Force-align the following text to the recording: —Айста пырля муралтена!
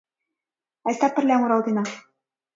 —Айста 0.87 1.07
пырля 1.15 1.35
муралтена! 1.39 1.83